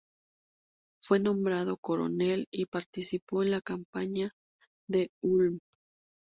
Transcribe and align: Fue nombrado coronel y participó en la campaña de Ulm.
Fue 1.03 1.19
nombrado 1.19 1.77
coronel 1.77 2.47
y 2.49 2.65
participó 2.65 3.43
en 3.43 3.51
la 3.51 3.61
campaña 3.61 4.31
de 4.89 5.11
Ulm. 5.21 5.59